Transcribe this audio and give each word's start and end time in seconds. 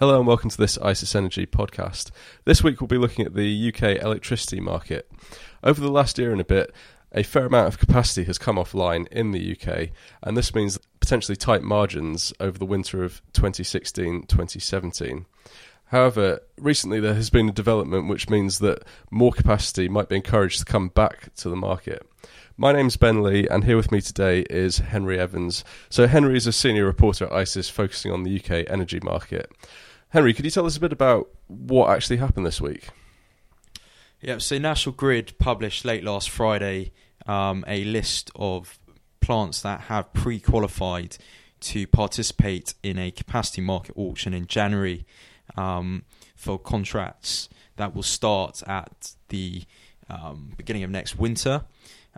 Hello 0.00 0.16
and 0.16 0.26
welcome 0.26 0.48
to 0.48 0.56
this 0.56 0.78
ICIS 0.78 1.14
Energy 1.14 1.44
podcast. 1.44 2.10
This 2.46 2.64
week 2.64 2.80
we'll 2.80 2.88
be 2.88 2.96
looking 2.96 3.26
at 3.26 3.34
the 3.34 3.68
UK 3.68 4.02
electricity 4.02 4.58
market. 4.58 5.12
Over 5.62 5.82
the 5.82 5.90
last 5.90 6.16
year 6.16 6.32
and 6.32 6.40
a 6.40 6.44
bit, 6.44 6.72
a 7.12 7.22
fair 7.22 7.44
amount 7.44 7.68
of 7.68 7.78
capacity 7.78 8.24
has 8.24 8.38
come 8.38 8.56
offline 8.56 9.06
in 9.08 9.32
the 9.32 9.52
UK, 9.52 9.90
and 10.22 10.38
this 10.38 10.54
means 10.54 10.78
potentially 11.00 11.36
tight 11.36 11.62
margins 11.62 12.32
over 12.40 12.56
the 12.56 12.64
winter 12.64 13.04
of 13.04 13.20
2016 13.34 14.22
2017. 14.22 15.26
However, 15.90 16.38
recently 16.56 17.00
there 17.00 17.14
has 17.14 17.30
been 17.30 17.48
a 17.48 17.52
development 17.52 18.08
which 18.08 18.30
means 18.30 18.60
that 18.60 18.84
more 19.10 19.32
capacity 19.32 19.88
might 19.88 20.08
be 20.08 20.14
encouraged 20.14 20.60
to 20.60 20.64
come 20.64 20.86
back 20.86 21.34
to 21.36 21.48
the 21.48 21.56
market. 21.56 22.06
My 22.56 22.72
name's 22.72 22.96
Ben 22.96 23.24
Lee, 23.24 23.48
and 23.48 23.64
here 23.64 23.76
with 23.76 23.90
me 23.90 24.00
today 24.00 24.42
is 24.50 24.78
Henry 24.78 25.18
Evans. 25.18 25.64
So, 25.88 26.06
Henry 26.06 26.36
is 26.36 26.46
a 26.46 26.52
senior 26.52 26.84
reporter 26.84 27.24
at 27.24 27.32
ICIS 27.32 27.72
focusing 27.72 28.12
on 28.12 28.22
the 28.22 28.38
UK 28.38 28.70
energy 28.70 29.00
market. 29.02 29.50
Henry, 30.10 30.32
could 30.32 30.44
you 30.44 30.50
tell 30.52 30.64
us 30.64 30.76
a 30.76 30.80
bit 30.80 30.92
about 30.92 31.28
what 31.48 31.90
actually 31.90 32.18
happened 32.18 32.46
this 32.46 32.60
week? 32.60 32.90
Yeah, 34.20 34.38
so 34.38 34.58
National 34.58 34.94
Grid 34.94 35.38
published 35.40 35.84
late 35.84 36.04
last 36.04 36.30
Friday 36.30 36.92
um, 37.26 37.64
a 37.66 37.82
list 37.82 38.30
of 38.36 38.78
plants 39.20 39.60
that 39.62 39.82
have 39.82 40.12
pre 40.12 40.38
qualified 40.38 41.16
to 41.60 41.86
participate 41.88 42.74
in 42.84 42.96
a 42.96 43.10
capacity 43.10 43.60
market 43.60 43.96
auction 43.96 44.32
in 44.32 44.46
January 44.46 45.04
um, 45.56 46.04
for 46.36 46.58
contracts 46.58 47.48
that 47.76 47.94
will 47.94 48.02
start 48.02 48.62
at 48.66 49.14
the 49.28 49.62
um, 50.08 50.52
beginning 50.56 50.82
of 50.82 50.90
next 50.90 51.18
winter. 51.18 51.64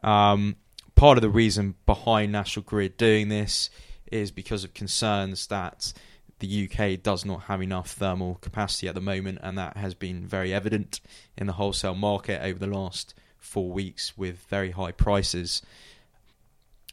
Um, 0.02 0.56
part 0.94 1.18
of 1.18 1.22
the 1.22 1.30
reason 1.30 1.74
behind 1.86 2.32
National 2.32 2.64
Grid 2.64 2.96
doing 2.96 3.28
this 3.28 3.70
is 4.10 4.30
because 4.30 4.64
of 4.64 4.74
concerns 4.74 5.46
that 5.48 5.92
the 6.40 6.68
UK 6.68 7.00
does 7.02 7.24
not 7.24 7.42
have 7.42 7.62
enough 7.62 7.92
thermal 7.92 8.34
capacity 8.36 8.88
at 8.88 8.94
the 8.94 9.00
moment, 9.00 9.38
and 9.42 9.56
that 9.56 9.76
has 9.76 9.94
been 9.94 10.26
very 10.26 10.52
evident 10.52 11.00
in 11.38 11.46
the 11.46 11.52
wholesale 11.54 11.94
market 11.94 12.42
over 12.42 12.58
the 12.58 12.66
last 12.66 13.14
four 13.38 13.70
weeks 13.70 14.18
with 14.18 14.38
very 14.48 14.72
high 14.72 14.90
prices. 14.92 15.62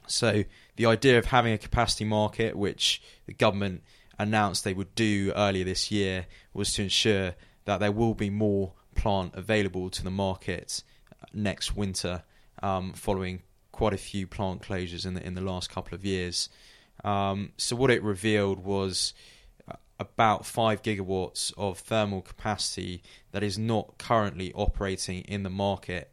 So, 0.05 0.43
the 0.75 0.85
idea 0.85 1.17
of 1.17 1.25
having 1.25 1.53
a 1.53 1.57
capacity 1.57 2.05
market, 2.05 2.55
which 2.55 3.01
the 3.25 3.33
government 3.33 3.83
announced 4.19 4.63
they 4.63 4.73
would 4.73 4.93
do 4.93 5.31
earlier 5.35 5.63
this 5.63 5.89
year, 5.89 6.27
was 6.53 6.73
to 6.73 6.83
ensure 6.83 7.33
that 7.65 7.79
there 7.79 7.91
will 7.91 8.13
be 8.13 8.29
more 8.29 8.73
plant 8.95 9.33
available 9.33 9.89
to 9.89 10.03
the 10.03 10.11
market 10.11 10.83
next 11.33 11.75
winter, 11.75 12.23
um, 12.61 12.93
following 12.93 13.41
quite 13.71 13.93
a 13.93 13.97
few 13.97 14.27
plant 14.27 14.61
closures 14.61 15.05
in 15.05 15.13
the 15.13 15.25
in 15.25 15.33
the 15.35 15.41
last 15.41 15.69
couple 15.69 15.95
of 15.95 16.03
years. 16.03 16.49
Um, 17.03 17.53
so 17.57 17.75
what 17.75 17.89
it 17.89 18.03
revealed 18.03 18.59
was 18.59 19.13
about 19.99 20.45
5 20.45 20.81
gigawatts 20.81 21.53
of 21.57 21.79
thermal 21.79 22.21
capacity 22.21 23.03
that 23.31 23.43
is 23.43 23.57
not 23.57 23.97
currently 23.97 24.53
operating 24.53 25.21
in 25.21 25.43
the 25.43 25.49
market 25.49 26.11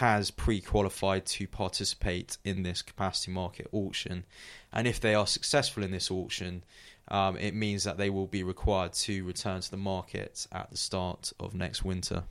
has 0.00 0.30
pre 0.30 0.60
qualified 0.60 1.26
to 1.26 1.46
participate 1.46 2.38
in 2.44 2.62
this 2.62 2.82
capacity 2.82 3.30
market 3.30 3.68
auction. 3.72 4.24
And 4.72 4.86
if 4.86 5.00
they 5.00 5.14
are 5.14 5.26
successful 5.26 5.82
in 5.82 5.90
this 5.90 6.10
auction, 6.10 6.64
um, 7.08 7.36
it 7.36 7.54
means 7.54 7.84
that 7.84 7.98
they 7.98 8.10
will 8.10 8.26
be 8.26 8.42
required 8.42 8.92
to 8.94 9.24
return 9.24 9.60
to 9.60 9.70
the 9.70 9.76
market 9.76 10.46
at 10.52 10.70
the 10.70 10.76
start 10.76 11.32
of 11.38 11.54
next 11.54 11.84
winter. 11.84 12.24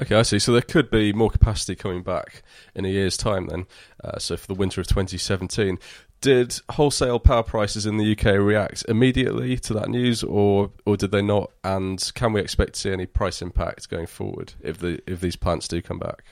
Okay, 0.00 0.14
I 0.14 0.22
see. 0.22 0.38
So 0.38 0.52
there 0.52 0.60
could 0.60 0.90
be 0.90 1.12
more 1.12 1.30
capacity 1.30 1.74
coming 1.74 2.02
back 2.02 2.42
in 2.74 2.84
a 2.84 2.88
year's 2.88 3.16
time 3.16 3.46
then. 3.46 3.66
Uh, 4.04 4.18
so 4.18 4.36
for 4.36 4.46
the 4.46 4.54
winter 4.54 4.80
of 4.80 4.86
2017 4.86 5.78
did 6.20 6.58
wholesale 6.70 7.18
power 7.18 7.42
prices 7.42 7.86
in 7.86 7.98
the 7.98 8.12
UK 8.12 8.38
react 8.40 8.84
immediately 8.88 9.58
to 9.58 9.74
that 9.74 9.88
news, 9.88 10.22
or 10.22 10.70
or 10.84 10.96
did 10.96 11.10
they 11.10 11.22
not? 11.22 11.50
And 11.62 12.10
can 12.14 12.32
we 12.32 12.40
expect 12.40 12.74
to 12.74 12.80
see 12.80 12.90
any 12.90 13.06
price 13.06 13.42
impact 13.42 13.88
going 13.90 14.06
forward 14.06 14.54
if 14.62 14.78
the 14.78 15.00
if 15.06 15.20
these 15.20 15.36
plants 15.36 15.68
do 15.68 15.82
come 15.82 15.98
back? 15.98 16.24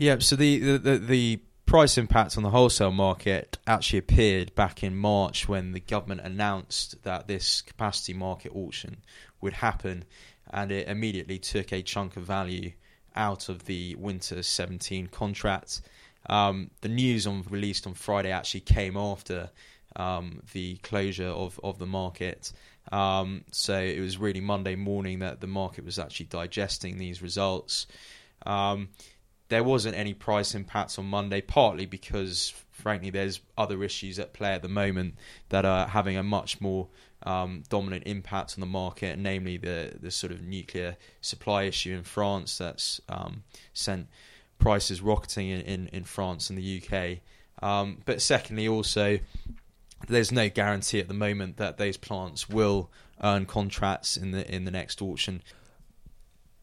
Yeah. 0.00 0.18
So 0.20 0.36
the 0.36 0.60
the, 0.60 0.78
the, 0.78 0.98
the 0.98 1.40
price 1.66 1.98
impact 1.98 2.36
on 2.36 2.44
the 2.44 2.50
wholesale 2.50 2.92
market 2.92 3.58
actually 3.66 3.98
appeared 3.98 4.54
back 4.54 4.84
in 4.84 4.96
March 4.96 5.48
when 5.48 5.72
the 5.72 5.80
government 5.80 6.20
announced 6.20 7.02
that 7.02 7.26
this 7.26 7.62
capacity 7.62 8.14
market 8.14 8.52
auction 8.54 8.98
would 9.40 9.54
happen, 9.54 10.04
and 10.50 10.70
it 10.70 10.86
immediately 10.86 11.40
took 11.40 11.72
a 11.72 11.82
chunk 11.82 12.16
of 12.16 12.22
value 12.22 12.70
out 13.16 13.48
of 13.48 13.64
the 13.64 13.96
winter 13.96 14.40
17 14.40 15.08
contract. 15.08 15.80
Um, 16.30 16.70
the 16.80 16.88
news 16.88 17.26
on 17.26 17.44
released 17.50 17.84
on 17.84 17.94
Friday 17.94 18.30
actually 18.30 18.60
came 18.60 18.96
after 18.96 19.50
um, 19.96 20.42
the 20.52 20.76
closure 20.76 21.26
of, 21.26 21.58
of 21.64 21.80
the 21.80 21.86
market. 21.86 22.52
Um, 22.92 23.42
so 23.50 23.76
it 23.76 23.98
was 23.98 24.16
really 24.16 24.40
Monday 24.40 24.76
morning 24.76 25.18
that 25.18 25.40
the 25.40 25.48
market 25.48 25.84
was 25.84 25.98
actually 25.98 26.26
digesting 26.26 26.98
these 26.98 27.20
results. 27.20 27.88
There 29.48 29.64
wasn't 29.64 29.96
any 29.96 30.14
price 30.14 30.54
impacts 30.54 30.98
on 30.98 31.06
Monday, 31.06 31.40
partly 31.40 31.86
because, 31.86 32.52
frankly, 32.70 33.10
there's 33.10 33.40
other 33.56 33.82
issues 33.82 34.18
at 34.18 34.32
play 34.34 34.52
at 34.52 34.62
the 34.62 34.68
moment 34.68 35.14
that 35.48 35.64
are 35.64 35.88
having 35.88 36.16
a 36.16 36.22
much 36.22 36.60
more 36.60 36.88
um, 37.22 37.62
dominant 37.68 38.04
impact 38.06 38.54
on 38.56 38.60
the 38.60 38.66
market, 38.66 39.18
namely 39.18 39.56
the 39.56 39.94
the 40.00 40.10
sort 40.10 40.32
of 40.32 40.42
nuclear 40.42 40.96
supply 41.20 41.64
issue 41.64 41.94
in 41.94 42.04
France 42.04 42.58
that's 42.58 43.00
um, 43.08 43.42
sent 43.72 44.08
prices 44.58 45.00
rocketing 45.00 45.48
in, 45.48 45.60
in, 45.62 45.88
in 45.88 46.04
France 46.04 46.50
and 46.50 46.58
the 46.58 46.82
UK. 46.82 47.18
Um, 47.62 47.98
but 48.04 48.20
secondly, 48.22 48.68
also, 48.68 49.18
there's 50.06 50.30
no 50.30 50.48
guarantee 50.48 51.00
at 51.00 51.08
the 51.08 51.14
moment 51.14 51.56
that 51.56 51.76
those 51.76 51.96
plants 51.96 52.48
will 52.48 52.90
earn 53.22 53.46
contracts 53.46 54.16
in 54.16 54.30
the 54.30 54.48
in 54.52 54.64
the 54.64 54.70
next 54.70 55.02
auction. 55.02 55.42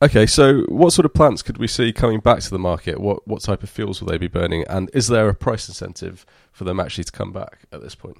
Okay, 0.01 0.25
so 0.25 0.63
what 0.63 0.91
sort 0.91 1.05
of 1.05 1.13
plants 1.13 1.41
could 1.41 1.57
we 1.57 1.67
see 1.67 1.93
coming 1.93 2.19
back 2.19 2.41
to 2.41 2.49
the 2.49 2.59
market? 2.59 2.99
What 2.99 3.25
what 3.25 3.41
type 3.41 3.63
of 3.63 3.69
fuels 3.69 4.01
will 4.01 4.09
they 4.09 4.17
be 4.17 4.27
burning, 4.27 4.65
and 4.67 4.89
is 4.93 5.07
there 5.07 5.29
a 5.29 5.33
price 5.33 5.69
incentive 5.69 6.25
for 6.51 6.65
them 6.65 6.79
actually 6.79 7.05
to 7.05 7.11
come 7.11 7.31
back 7.31 7.59
at 7.71 7.81
this 7.81 7.95
point? 7.95 8.17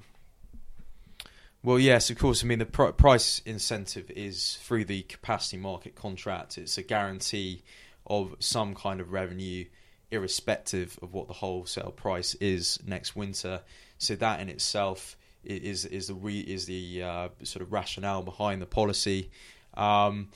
Well, 1.62 1.78
yes, 1.78 2.08
of 2.08 2.18
course. 2.18 2.42
I 2.42 2.46
mean, 2.46 2.60
the 2.60 2.66
pr- 2.66 2.92
price 2.92 3.42
incentive 3.44 4.10
is 4.12 4.56
through 4.62 4.86
the 4.86 5.02
capacity 5.02 5.58
market 5.58 5.96
contract. 5.96 6.56
It's 6.56 6.78
a 6.78 6.82
guarantee 6.82 7.62
of 8.06 8.36
some 8.38 8.74
kind 8.74 9.00
of 9.00 9.12
revenue, 9.12 9.66
irrespective 10.10 10.98
of 11.02 11.12
what 11.12 11.26
the 11.26 11.34
wholesale 11.34 11.90
price 11.90 12.34
is 12.36 12.78
next 12.86 13.16
winter. 13.16 13.60
So 13.98 14.14
that 14.16 14.40
in 14.40 14.48
itself 14.48 15.16
is 15.44 15.84
is 15.84 16.06
the 16.06 16.14
re, 16.14 16.40
is 16.40 16.64
the 16.64 17.02
uh, 17.02 17.28
sort 17.42 17.62
of 17.62 17.70
rationale 17.70 18.22
behind 18.22 18.62
the 18.62 18.66
policy. 18.66 19.30
Um, 19.74 20.28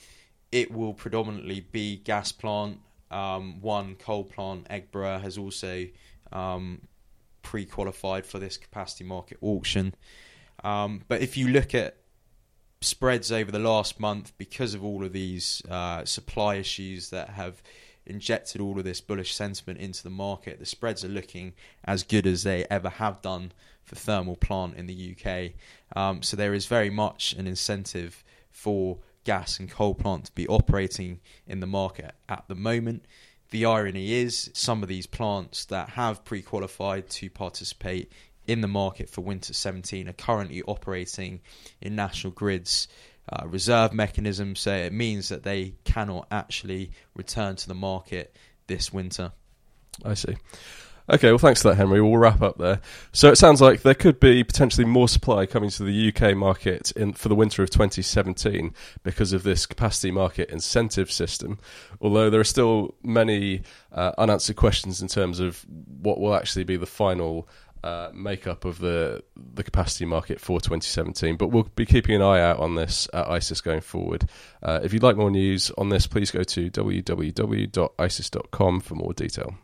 it 0.51 0.71
will 0.71 0.93
predominantly 0.93 1.59
be 1.59 1.97
gas 1.97 2.31
plant. 2.31 2.79
Um, 3.09 3.61
one 3.61 3.95
coal 3.95 4.23
plant, 4.23 4.67
Eggborough, 4.69 5.21
has 5.21 5.37
also 5.37 5.87
um, 6.31 6.81
pre-qualified 7.41 8.25
for 8.25 8.39
this 8.39 8.57
capacity 8.57 9.03
market 9.03 9.37
auction. 9.41 9.95
Um, 10.63 11.01
but 11.07 11.21
if 11.21 11.35
you 11.37 11.47
look 11.47 11.75
at 11.75 11.97
spreads 12.81 13.31
over 13.31 13.51
the 13.51 13.59
last 13.59 13.99
month 13.99 14.33
because 14.37 14.73
of 14.73 14.83
all 14.83 15.05
of 15.05 15.13
these 15.13 15.61
uh, 15.69 16.03
supply 16.03 16.55
issues 16.55 17.11
that 17.11 17.29
have 17.29 17.61
injected 18.07 18.59
all 18.59 18.77
of 18.79 18.83
this 18.83 18.99
bullish 18.99 19.33
sentiment 19.33 19.79
into 19.79 20.03
the 20.03 20.09
market. 20.09 20.59
The 20.59 20.65
spreads 20.65 21.05
are 21.05 21.09
looking 21.09 21.53
as 21.85 22.01
good 22.03 22.25
as 22.25 22.41
they 22.41 22.65
ever 22.69 22.89
have 22.89 23.21
done 23.21 23.51
for 23.83 23.95
thermal 23.95 24.35
plant 24.35 24.75
in 24.75 24.87
the 24.87 25.15
UK. 25.15 25.51
Um, 25.95 26.23
so 26.23 26.35
there 26.35 26.55
is 26.55 26.65
very 26.65 26.89
much 26.89 27.33
an 27.33 27.45
incentive 27.45 28.23
for 28.49 28.97
gas 29.23 29.59
and 29.59 29.69
coal 29.69 29.93
plant 29.93 30.25
to 30.25 30.31
be 30.33 30.47
operating 30.47 31.19
in 31.47 31.59
the 31.59 31.67
market 31.67 32.13
at 32.27 32.45
the 32.47 32.55
moment. 32.55 33.05
The 33.51 33.65
irony 33.65 34.13
is, 34.13 34.49
some 34.53 34.81
of 34.81 34.89
these 34.89 35.07
plants 35.07 35.65
that 35.65 35.89
have 35.89 36.23
pre 36.23 36.41
qualified 36.41 37.09
to 37.11 37.29
participate 37.29 38.11
in 38.47 38.61
the 38.61 38.67
market 38.67 39.09
for 39.09 39.21
Winter 39.21 39.53
17 39.53 40.07
are 40.07 40.13
currently 40.13 40.63
operating 40.63 41.41
in 41.79 41.95
National 41.95 42.31
Grid's 42.31 42.87
uh, 43.31 43.45
reserve 43.47 43.93
mechanism, 43.93 44.55
so 44.55 44.73
it 44.73 44.93
means 44.93 45.29
that 45.29 45.43
they 45.43 45.75
cannot 45.83 46.27
actually 46.31 46.91
return 47.15 47.55
to 47.57 47.67
the 47.67 47.75
market 47.75 48.35
this 48.67 48.91
winter. 48.91 49.31
I 50.03 50.15
see. 50.15 50.35
Okay, 51.09 51.29
well, 51.29 51.37
thanks 51.37 51.61
for 51.61 51.69
that, 51.69 51.75
Henry. 51.75 52.01
We'll 52.01 52.17
wrap 52.17 52.41
up 52.41 52.57
there. 52.57 52.79
So 53.11 53.29
it 53.29 53.37
sounds 53.37 53.61
like 53.61 53.81
there 53.81 53.95
could 53.95 54.19
be 54.19 54.43
potentially 54.43 54.85
more 54.85 55.07
supply 55.07 55.45
coming 55.45 55.69
to 55.71 55.83
the 55.83 56.13
UK 56.13 56.35
market 56.35 56.91
in, 56.91 57.13
for 57.13 57.29
the 57.29 57.35
winter 57.35 57.63
of 57.63 57.69
2017 57.69 58.73
because 59.03 59.33
of 59.33 59.43
this 59.43 59.65
capacity 59.65 60.11
market 60.11 60.49
incentive 60.49 61.11
system. 61.11 61.59
Although 61.99 62.29
there 62.29 62.39
are 62.39 62.45
still 62.45 62.95
many 63.03 63.63
uh, 63.91 64.11
unanswered 64.17 64.55
questions 64.55 65.01
in 65.01 65.07
terms 65.07 65.39
of 65.39 65.65
what 66.01 66.19
will 66.19 66.35
actually 66.35 66.63
be 66.63 66.77
the 66.77 66.85
final 66.85 67.49
uh, 67.83 68.09
makeup 68.13 68.63
of 68.63 68.77
the 68.77 69.23
the 69.35 69.63
capacity 69.63 70.05
market 70.05 70.39
for 70.39 70.61
2017. 70.61 71.35
But 71.35 71.47
we'll 71.47 71.63
be 71.75 71.85
keeping 71.85 72.15
an 72.15 72.21
eye 72.21 72.39
out 72.41 72.59
on 72.59 72.75
this 72.75 73.07
at 73.13 73.25
ICIS 73.27 73.63
going 73.63 73.81
forward. 73.81 74.29
Uh, 74.61 74.81
if 74.83 74.93
you'd 74.93 75.01
like 75.03 75.17
more 75.17 75.31
news 75.31 75.71
on 75.77 75.89
this, 75.89 76.05
please 76.05 76.29
go 76.29 76.43
to 76.43 76.69
www.icis.com 76.69 77.71
for 78.81 78.95
more 78.95 79.13
detail. 79.13 79.55